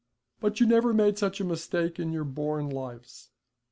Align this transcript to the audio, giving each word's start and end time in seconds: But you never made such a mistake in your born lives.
But 0.39 0.59
you 0.59 0.65
never 0.65 0.95
made 0.95 1.19
such 1.19 1.39
a 1.39 1.43
mistake 1.43 1.99
in 1.99 2.11
your 2.11 2.23
born 2.23 2.71
lives. 2.71 3.29